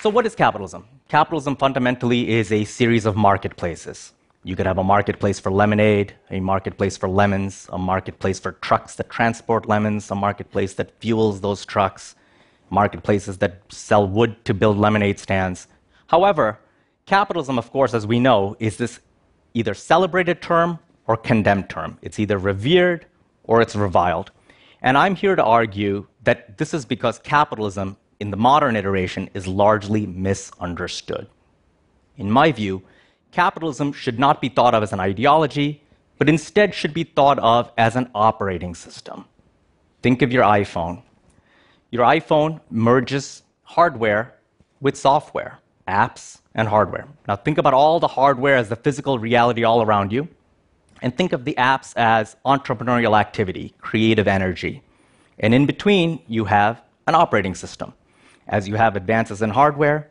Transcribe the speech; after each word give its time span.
So, 0.00 0.08
what 0.10 0.26
is 0.26 0.36
capitalism? 0.36 0.86
Capitalism 1.08 1.56
fundamentally 1.56 2.30
is 2.30 2.52
a 2.52 2.64
series 2.64 3.04
of 3.04 3.16
marketplaces. 3.16 4.12
You 4.44 4.54
could 4.54 4.64
have 4.64 4.78
a 4.78 4.84
marketplace 4.84 5.40
for 5.40 5.50
lemonade, 5.50 6.14
a 6.30 6.38
marketplace 6.38 6.96
for 6.96 7.08
lemons, 7.08 7.68
a 7.72 7.78
marketplace 7.78 8.38
for 8.38 8.52
trucks 8.52 8.94
that 8.94 9.10
transport 9.10 9.66
lemons, 9.66 10.08
a 10.12 10.14
marketplace 10.14 10.74
that 10.74 10.92
fuels 11.00 11.40
those 11.40 11.66
trucks, 11.66 12.14
marketplaces 12.70 13.38
that 13.38 13.60
sell 13.70 14.06
wood 14.06 14.36
to 14.44 14.54
build 14.54 14.78
lemonade 14.78 15.18
stands. 15.18 15.66
However, 16.06 16.60
capitalism, 17.06 17.58
of 17.58 17.72
course, 17.72 17.92
as 17.92 18.06
we 18.06 18.20
know, 18.20 18.56
is 18.60 18.76
this 18.76 19.00
either 19.54 19.74
celebrated 19.74 20.40
term 20.40 20.78
or 21.08 21.16
condemned 21.16 21.68
term. 21.68 21.98
It's 22.02 22.20
either 22.20 22.38
revered 22.38 23.04
or 23.42 23.60
it's 23.60 23.74
reviled. 23.74 24.30
And 24.80 24.96
I'm 24.96 25.16
here 25.16 25.34
to 25.34 25.42
argue 25.42 26.06
that 26.22 26.56
this 26.56 26.72
is 26.72 26.84
because 26.84 27.18
capitalism 27.18 27.96
in 28.20 28.30
the 28.30 28.36
modern 28.36 28.76
iteration 28.76 29.30
is 29.34 29.46
largely 29.46 30.06
misunderstood. 30.06 31.28
In 32.16 32.30
my 32.30 32.52
view, 32.52 32.82
capitalism 33.30 33.92
should 33.92 34.18
not 34.18 34.40
be 34.40 34.48
thought 34.48 34.74
of 34.74 34.82
as 34.82 34.92
an 34.92 35.00
ideology, 35.00 35.82
but 36.18 36.28
instead 36.28 36.74
should 36.74 36.92
be 36.92 37.04
thought 37.04 37.38
of 37.38 37.70
as 37.78 37.94
an 37.94 38.10
operating 38.14 38.74
system. 38.74 39.24
Think 40.02 40.22
of 40.22 40.32
your 40.32 40.42
iPhone. 40.42 41.02
Your 41.90 42.04
iPhone 42.04 42.60
merges 42.70 43.42
hardware 43.62 44.34
with 44.80 44.96
software, 44.96 45.58
apps, 45.86 46.40
and 46.54 46.68
hardware. 46.68 47.06
Now, 47.26 47.36
think 47.36 47.58
about 47.58 47.74
all 47.74 48.00
the 48.00 48.08
hardware 48.08 48.56
as 48.56 48.68
the 48.68 48.76
physical 48.76 49.18
reality 49.18 49.62
all 49.64 49.82
around 49.82 50.12
you, 50.12 50.28
and 51.02 51.16
think 51.16 51.32
of 51.32 51.44
the 51.44 51.54
apps 51.54 51.94
as 51.96 52.36
entrepreneurial 52.44 53.18
activity, 53.18 53.74
creative 53.78 54.26
energy. 54.26 54.82
And 55.38 55.54
in 55.54 55.66
between, 55.66 56.20
you 56.26 56.46
have 56.46 56.82
an 57.06 57.14
operating 57.14 57.54
system. 57.54 57.92
As 58.48 58.66
you 58.66 58.76
have 58.76 58.96
advances 58.96 59.42
in 59.42 59.50
hardware, 59.50 60.10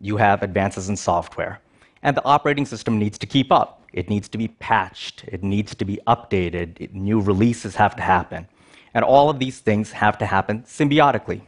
you 0.00 0.16
have 0.16 0.42
advances 0.42 0.88
in 0.88 0.96
software. 0.96 1.60
And 2.02 2.16
the 2.16 2.24
operating 2.24 2.66
system 2.66 2.98
needs 2.98 3.18
to 3.18 3.26
keep 3.26 3.52
up. 3.52 3.82
It 3.92 4.08
needs 4.08 4.28
to 4.28 4.38
be 4.38 4.48
patched. 4.48 5.24
It 5.24 5.42
needs 5.42 5.74
to 5.74 5.84
be 5.84 5.98
updated. 6.06 6.80
It, 6.80 6.94
new 6.94 7.20
releases 7.20 7.74
have 7.76 7.96
to 7.96 8.02
happen. 8.02 8.46
And 8.94 9.04
all 9.04 9.28
of 9.28 9.38
these 9.38 9.58
things 9.58 9.92
have 9.92 10.16
to 10.18 10.26
happen 10.26 10.62
symbiotically. 10.62 11.42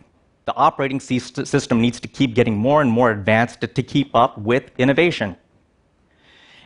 The 0.45 0.55
operating 0.55 1.01
system 1.01 1.81
needs 1.81 2.01
to 2.01 2.09
keep 2.09 2.35
getting 2.35 2.57
more 2.57 2.81
and 2.81 2.91
more 2.91 3.11
advanced 3.11 3.61
to, 3.61 3.67
to 3.67 3.83
keep 3.83 4.15
up 4.15 4.39
with 4.39 4.71
innovation. 4.79 5.37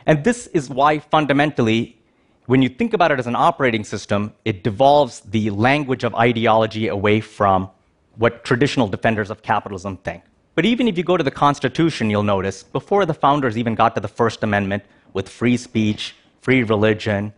And 0.05 0.23
this 0.23 0.47
is 0.47 0.69
why, 0.69 0.99
fundamentally, 0.99 2.01
when 2.45 2.61
you 2.61 2.69
think 2.69 2.93
about 2.93 3.11
it 3.11 3.19
as 3.19 3.27
an 3.27 3.35
operating 3.35 3.83
system, 3.83 4.33
it 4.43 4.63
devolves 4.63 5.21
the 5.21 5.49
language 5.49 6.03
of 6.03 6.13
ideology 6.15 6.87
away 6.87 7.21
from 7.21 7.69
what 8.15 8.43
traditional 8.43 8.87
defenders 8.87 9.29
of 9.29 9.41
capitalism 9.41 9.97
think. 9.97 10.23
But 10.55 10.65
even 10.65 10.87
if 10.87 10.97
you 10.97 11.03
go 11.03 11.17
to 11.17 11.23
the 11.23 11.31
Constitution, 11.31 12.09
you'll 12.09 12.23
notice 12.23 12.63
before 12.63 13.05
the 13.05 13.13
founders 13.13 13.57
even 13.57 13.75
got 13.75 13.95
to 13.95 14.01
the 14.01 14.07
First 14.07 14.43
Amendment 14.43 14.83
with 15.13 15.27
free 15.27 15.57
speech, 15.57 16.15
free 16.41 16.63
religion, 16.63 17.33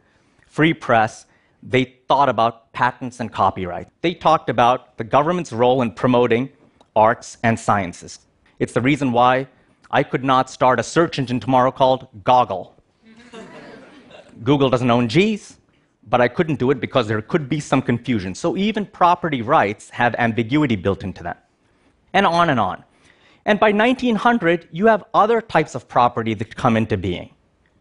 free 0.47 0.73
press, 0.73 1.25
they 1.63 1.95
thought 2.07 2.29
about 2.29 2.71
patents 2.73 3.19
and 3.19 3.31
copyright. 3.31 3.87
They 4.01 4.13
talked 4.13 4.49
about 4.49 4.97
the 4.97 5.03
government's 5.03 5.51
role 5.51 5.81
in 5.81 5.91
promoting 5.91 6.49
arts 6.95 7.37
and 7.43 7.59
sciences. 7.59 8.19
It's 8.59 8.73
the 8.73 8.81
reason 8.81 9.11
why 9.11 9.47
I 9.91 10.03
could 10.03 10.23
not 10.23 10.49
start 10.49 10.79
a 10.79 10.83
search 10.83 11.19
engine 11.19 11.39
tomorrow 11.39 11.71
called 11.71 12.07
Goggle. 12.23 12.75
Google 14.43 14.69
doesn't 14.69 14.91
own 14.91 15.07
G's, 15.07 15.57
but 16.07 16.21
I 16.21 16.27
couldn't 16.27 16.59
do 16.59 16.71
it 16.71 16.79
because 16.79 17.07
there 17.07 17.21
could 17.21 17.49
be 17.49 17.59
some 17.59 17.81
confusion. 17.81 18.35
So 18.35 18.55
even 18.55 18.85
property 18.85 19.41
rights 19.41 19.89
have 19.89 20.15
ambiguity 20.17 20.75
built 20.75 21.03
into 21.03 21.23
them. 21.23 21.37
And 22.13 22.25
on 22.25 22.49
and 22.49 22.59
on. 22.59 22.83
And 23.45 23.59
by 23.59 23.71
1900, 23.71 24.69
you 24.71 24.87
have 24.87 25.03
other 25.13 25.41
types 25.41 25.75
of 25.75 25.87
property 25.87 26.33
that 26.35 26.55
come 26.55 26.77
into 26.77 26.97
being. 26.97 27.31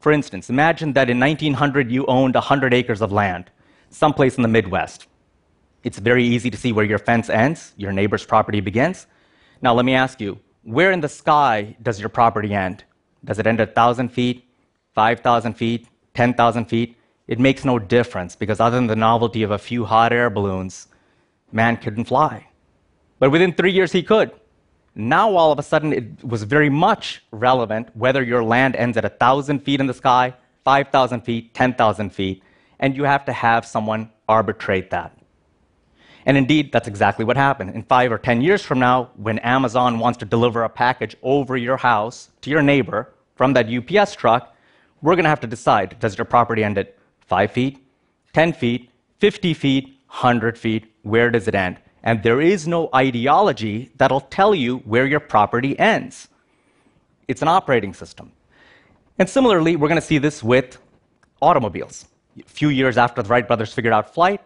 For 0.00 0.12
instance, 0.12 0.50
imagine 0.50 0.92
that 0.94 1.08
in 1.08 1.18
1900 1.18 1.90
you 1.90 2.04
owned 2.06 2.34
100 2.34 2.74
acres 2.74 3.00
of 3.00 3.12
land, 3.12 3.50
someplace 3.88 4.36
in 4.36 4.42
the 4.42 4.48
Midwest. 4.48 5.06
It's 5.82 5.98
very 5.98 6.24
easy 6.24 6.50
to 6.50 6.56
see 6.56 6.72
where 6.72 6.84
your 6.84 6.98
fence 6.98 7.30
ends, 7.30 7.72
your 7.76 7.92
neighbor's 7.92 8.24
property 8.24 8.60
begins. 8.60 9.06
Now, 9.62 9.74
let 9.74 9.84
me 9.84 9.94
ask 9.94 10.20
you 10.20 10.38
where 10.62 10.92
in 10.92 11.00
the 11.00 11.08
sky 11.08 11.76
does 11.82 12.00
your 12.00 12.08
property 12.08 12.54
end? 12.54 12.84
Does 13.24 13.38
it 13.38 13.46
end 13.46 13.60
at 13.60 13.68
1,000 13.68 14.10
feet, 14.10 14.44
5,000 14.94 15.54
feet, 15.54 15.88
10,000 16.14 16.64
feet? 16.66 16.96
It 17.26 17.38
makes 17.38 17.64
no 17.64 17.78
difference 17.78 18.36
because, 18.36 18.60
other 18.60 18.76
than 18.76 18.86
the 18.86 18.96
novelty 18.96 19.42
of 19.42 19.50
a 19.50 19.58
few 19.58 19.84
hot 19.84 20.12
air 20.12 20.28
balloons, 20.28 20.88
man 21.52 21.76
couldn't 21.76 22.04
fly. 22.04 22.48
But 23.18 23.30
within 23.30 23.54
three 23.54 23.72
years, 23.72 23.92
he 23.92 24.02
could. 24.02 24.32
Now, 24.94 25.34
all 25.34 25.50
of 25.50 25.58
a 25.58 25.62
sudden, 25.62 25.92
it 25.92 26.24
was 26.24 26.42
very 26.42 26.68
much 26.68 27.22
relevant 27.30 27.88
whether 27.96 28.22
your 28.22 28.44
land 28.44 28.76
ends 28.76 28.96
at 28.96 29.04
1,000 29.04 29.60
feet 29.60 29.80
in 29.80 29.86
the 29.86 29.94
sky, 29.94 30.34
5,000 30.64 31.22
feet, 31.22 31.54
10,000 31.54 32.10
feet, 32.10 32.42
and 32.78 32.96
you 32.96 33.04
have 33.04 33.24
to 33.24 33.32
have 33.32 33.66
someone 33.66 34.10
arbitrate 34.28 34.90
that. 34.90 35.16
And 36.26 36.36
indeed, 36.36 36.72
that's 36.72 36.88
exactly 36.88 37.24
what 37.24 37.36
happened. 37.36 37.74
In 37.74 37.82
five 37.82 38.12
or 38.12 38.18
10 38.18 38.40
years 38.40 38.62
from 38.62 38.78
now, 38.78 39.10
when 39.16 39.38
Amazon 39.40 39.98
wants 39.98 40.18
to 40.18 40.24
deliver 40.24 40.62
a 40.62 40.68
package 40.68 41.16
over 41.22 41.56
your 41.56 41.76
house 41.76 42.30
to 42.42 42.50
your 42.50 42.62
neighbor 42.62 43.12
from 43.34 43.52
that 43.54 43.68
UPS 43.68 44.14
truck, 44.14 44.54
we're 45.02 45.16
going 45.16 45.24
to 45.24 45.30
have 45.30 45.40
to 45.40 45.46
decide 45.46 45.98
does 45.98 46.16
your 46.16 46.24
property 46.24 46.64
end 46.64 46.78
at 46.78 46.96
5 47.26 47.50
feet, 47.50 47.78
10 48.32 48.52
feet, 48.52 48.90
50 49.18 49.54
feet, 49.54 49.84
100 50.08 50.58
feet? 50.58 50.92
Where 51.02 51.30
does 51.30 51.48
it 51.48 51.54
end? 51.54 51.78
And 52.02 52.22
there 52.22 52.40
is 52.40 52.68
no 52.68 52.90
ideology 52.94 53.90
that'll 53.96 54.20
tell 54.20 54.54
you 54.54 54.78
where 54.78 55.06
your 55.06 55.20
property 55.20 55.78
ends. 55.78 56.28
It's 57.28 57.42
an 57.42 57.48
operating 57.48 57.94
system. 57.94 58.32
And 59.18 59.28
similarly, 59.28 59.76
we're 59.76 59.88
going 59.88 60.00
to 60.00 60.06
see 60.06 60.18
this 60.18 60.42
with 60.42 60.78
automobiles. 61.40 62.06
A 62.38 62.42
few 62.42 62.68
years 62.68 62.98
after 62.98 63.22
the 63.22 63.28
Wright 63.28 63.46
brothers 63.46 63.72
figured 63.72 63.94
out 63.94 64.12
flight, 64.12 64.40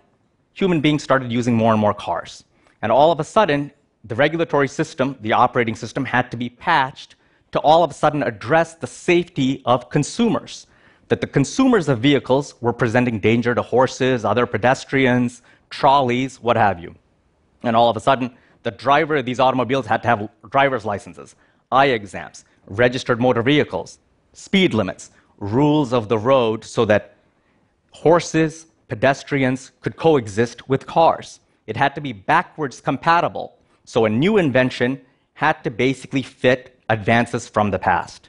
human 0.52 0.80
beings 0.80 1.02
started 1.02 1.32
using 1.32 1.54
more 1.54 1.72
and 1.72 1.80
more 1.80 1.94
cars. 1.94 2.44
And 2.82 2.92
all 2.92 3.10
of 3.10 3.18
a 3.18 3.24
sudden, 3.24 3.72
the 4.04 4.14
regulatory 4.14 4.68
system, 4.68 5.16
the 5.20 5.32
operating 5.32 5.74
system, 5.74 6.04
had 6.04 6.30
to 6.30 6.36
be 6.36 6.48
patched 6.48 7.16
to 7.52 7.58
all 7.60 7.82
of 7.82 7.90
a 7.90 7.94
sudden 7.94 8.22
address 8.22 8.74
the 8.74 8.86
safety 8.86 9.62
of 9.64 9.90
consumers. 9.90 10.66
That 11.08 11.20
the 11.20 11.26
consumers 11.26 11.88
of 11.88 12.00
vehicles 12.00 12.54
were 12.60 12.72
presenting 12.72 13.18
danger 13.18 13.54
to 13.54 13.62
horses, 13.62 14.24
other 14.24 14.46
pedestrians, 14.46 15.42
trolleys, 15.70 16.40
what 16.40 16.56
have 16.56 16.78
you. 16.78 16.94
And 17.62 17.74
all 17.74 17.90
of 17.90 17.96
a 17.96 18.00
sudden, 18.00 18.36
the 18.62 18.70
driver 18.70 19.16
of 19.16 19.24
these 19.24 19.40
automobiles 19.40 19.86
had 19.86 20.02
to 20.02 20.08
have 20.08 20.28
driver's 20.50 20.84
licenses, 20.84 21.34
eye 21.72 21.86
exams, 21.86 22.44
registered 22.66 23.20
motor 23.20 23.42
vehicles, 23.42 23.98
speed 24.32 24.74
limits, 24.74 25.10
rules 25.38 25.92
of 25.92 26.08
the 26.08 26.18
road 26.18 26.64
so 26.64 26.84
that 26.84 27.14
horses, 27.92 28.66
pedestrians 28.88 29.72
could 29.80 29.96
coexist 29.96 30.68
with 30.68 30.86
cars. 30.86 31.40
It 31.66 31.76
had 31.76 31.94
to 31.94 32.00
be 32.00 32.12
backwards 32.12 32.80
compatible. 32.80 33.56
So 33.84 34.04
a 34.04 34.08
new 34.10 34.38
invention 34.38 35.00
had 35.34 35.62
to 35.64 35.70
basically 35.70 36.22
fit 36.22 36.78
advances 36.88 37.48
from 37.48 37.70
the 37.70 37.78
past. 37.78 38.28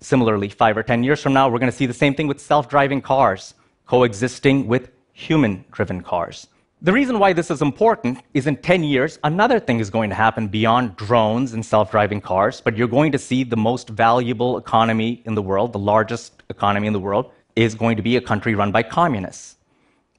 Similarly, 0.00 0.48
five 0.48 0.76
or 0.76 0.82
10 0.82 1.02
years 1.02 1.22
from 1.22 1.32
now, 1.32 1.48
we're 1.48 1.58
going 1.58 1.70
to 1.70 1.76
see 1.76 1.86
the 1.86 1.94
same 1.94 2.14
thing 2.14 2.26
with 2.26 2.40
self 2.40 2.68
driving 2.68 3.00
cars 3.00 3.54
coexisting 3.86 4.66
with 4.66 4.90
human 5.12 5.64
driven 5.70 6.02
cars. 6.02 6.48
The 6.82 6.92
reason 6.92 7.18
why 7.18 7.32
this 7.32 7.50
is 7.50 7.62
important 7.62 8.18
is 8.34 8.46
in 8.46 8.56
10 8.56 8.84
years, 8.84 9.18
another 9.24 9.58
thing 9.58 9.80
is 9.80 9.88
going 9.88 10.10
to 10.10 10.16
happen 10.16 10.46
beyond 10.46 10.96
drones 10.96 11.54
and 11.54 11.64
self 11.64 11.90
driving 11.90 12.20
cars, 12.20 12.60
but 12.60 12.76
you're 12.76 12.88
going 12.88 13.12
to 13.12 13.18
see 13.18 13.44
the 13.44 13.56
most 13.56 13.88
valuable 13.88 14.58
economy 14.58 15.22
in 15.24 15.34
the 15.34 15.42
world, 15.42 15.72
the 15.72 15.78
largest 15.78 16.42
economy 16.50 16.86
in 16.86 16.92
the 16.92 17.00
world, 17.00 17.32
is 17.54 17.74
going 17.74 17.96
to 17.96 18.02
be 18.02 18.16
a 18.16 18.20
country 18.20 18.54
run 18.54 18.72
by 18.72 18.82
communists. 18.82 19.56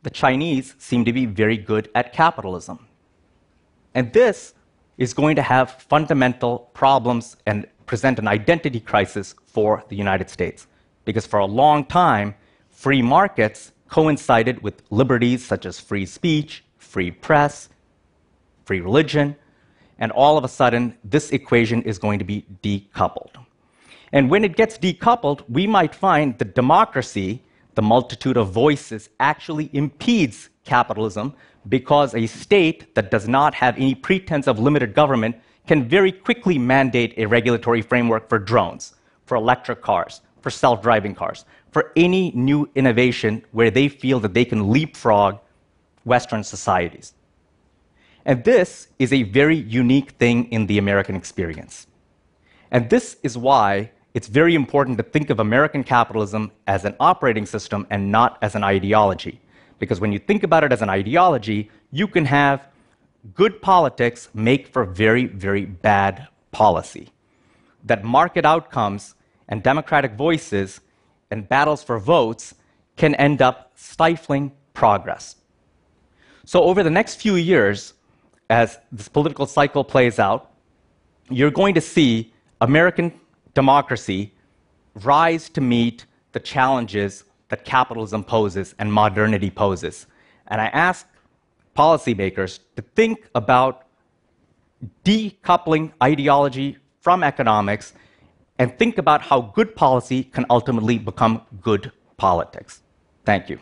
The 0.01 0.09
Chinese 0.09 0.73
seem 0.79 1.05
to 1.05 1.13
be 1.13 1.25
very 1.25 1.57
good 1.57 1.89
at 1.93 2.11
capitalism. 2.11 2.87
And 3.93 4.11
this 4.13 4.55
is 4.97 5.13
going 5.13 5.35
to 5.35 5.43
have 5.43 5.71
fundamental 5.71 6.69
problems 6.73 7.37
and 7.45 7.67
present 7.87 8.19
an 8.19 8.27
identity 8.27 8.79
crisis 8.79 9.33
for 9.45 9.83
the 9.89 9.95
United 9.95 10.29
States. 10.29 10.67
Because 11.05 11.25
for 11.25 11.39
a 11.39 11.45
long 11.45 11.85
time, 11.85 12.35
free 12.69 13.01
markets 13.01 13.71
coincided 13.89 14.61
with 14.61 14.83
liberties 14.91 15.43
such 15.43 15.65
as 15.65 15.79
free 15.79 16.05
speech, 16.05 16.63
free 16.77 17.09
press, 17.09 17.69
free 18.65 18.81
religion, 18.81 19.35
and 19.99 20.11
all 20.11 20.37
of 20.37 20.43
a 20.43 20.47
sudden, 20.47 20.95
this 21.03 21.31
equation 21.31 21.81
is 21.83 21.97
going 21.97 22.19
to 22.19 22.25
be 22.25 22.45
decoupled. 22.61 23.43
And 24.13 24.29
when 24.29 24.43
it 24.43 24.55
gets 24.55 24.77
decoupled, 24.77 25.43
we 25.49 25.65
might 25.65 25.95
find 25.95 26.37
that 26.37 26.53
democracy, 26.53 27.41
the 27.75 27.81
multitude 27.81 28.37
of 28.37 28.51
voices, 28.51 29.09
actually 29.19 29.69
impedes 29.73 30.49
capitalism 30.63 31.33
because 31.67 32.13
a 32.13 32.27
state 32.27 32.93
that 32.95 33.11
does 33.11 33.27
not 33.27 33.53
have 33.55 33.75
any 33.77 33.95
pretense 33.95 34.47
of 34.47 34.59
limited 34.59 34.93
government 34.93 35.35
can 35.67 35.87
very 35.87 36.11
quickly 36.11 36.57
mandate 36.57 37.13
a 37.17 37.25
regulatory 37.25 37.81
framework 37.81 38.29
for 38.29 38.39
drones, 38.39 38.95
for 39.25 39.35
electric 39.35 39.81
cars, 39.81 40.21
for 40.41 40.49
self 40.49 40.81
driving 40.81 41.13
cars, 41.13 41.45
for 41.71 41.91
any 41.95 42.31
new 42.31 42.69
innovation 42.75 43.43
where 43.51 43.69
they 43.69 43.87
feel 43.87 44.19
that 44.21 44.33
they 44.33 44.45
can 44.45 44.71
leapfrog 44.71 45.39
Western 46.05 46.43
societies. 46.43 47.13
And 48.25 48.43
this 48.43 48.87
is 48.99 49.13
a 49.13 49.23
very 49.23 49.55
unique 49.55 50.11
thing 50.11 50.51
in 50.51 50.67
the 50.67 50.77
American 50.77 51.15
experience. 51.15 51.87
And 52.71 52.89
this 52.89 53.17
is 53.23 53.37
why 53.37 53.91
it's 54.13 54.27
very 54.27 54.55
important 54.55 54.97
to 54.97 55.03
think 55.03 55.29
of 55.29 55.39
American 55.39 55.83
capitalism 55.83 56.51
as 56.65 56.85
an 56.85 56.95
operating 56.99 57.45
system 57.45 57.85
and 57.89 58.11
not 58.11 58.37
as 58.41 58.55
an 58.55 58.63
ideology. 58.63 59.39
Because 59.79 59.99
when 59.99 60.11
you 60.11 60.19
think 60.19 60.43
about 60.43 60.63
it 60.63 60.73
as 60.73 60.81
an 60.81 60.89
ideology, 60.89 61.69
you 61.91 62.07
can 62.07 62.25
have 62.25 62.67
good 63.33 63.61
politics 63.61 64.29
make 64.33 64.67
for 64.67 64.85
very, 64.85 65.25
very 65.25 65.65
bad 65.65 66.27
policy. 66.51 67.09
That 67.83 68.03
market 68.03 68.45
outcomes 68.45 69.15
and 69.47 69.63
democratic 69.63 70.13
voices 70.13 70.81
and 71.31 71.47
battles 71.47 71.83
for 71.83 71.99
votes 71.99 72.55
can 72.95 73.15
end 73.15 73.41
up 73.41 73.71
stifling 73.75 74.51
progress. 74.73 75.35
So, 76.45 76.63
over 76.63 76.83
the 76.83 76.89
next 76.89 77.15
few 77.15 77.35
years, 77.35 77.93
as 78.49 78.79
this 78.91 79.07
political 79.07 79.45
cycle 79.45 79.83
plays 79.83 80.19
out, 80.19 80.51
you're 81.29 81.51
going 81.51 81.73
to 81.75 81.81
see 81.81 82.33
American 82.61 83.11
democracy 83.53 84.33
rise 84.95 85.49
to 85.49 85.61
meet 85.61 86.05
the 86.31 86.39
challenges 86.39 87.23
that 87.49 87.65
capitalism 87.65 88.23
poses 88.23 88.75
and 88.79 88.91
modernity 88.91 89.49
poses. 89.49 90.07
And 90.47 90.61
I 90.61 90.67
ask 90.67 91.05
policymakers 91.77 92.59
to 92.75 92.81
think 92.95 93.29
about 93.35 93.83
decoupling 95.05 95.91
ideology 96.01 96.77
from 97.01 97.23
economics 97.23 97.93
and 98.59 98.77
think 98.77 98.97
about 98.97 99.21
how 99.21 99.41
good 99.41 99.75
policy 99.75 100.23
can 100.23 100.45
ultimately 100.49 100.97
become 100.97 101.41
good 101.61 101.91
politics. 102.17 102.81
Thank 103.25 103.49
you. 103.49 103.59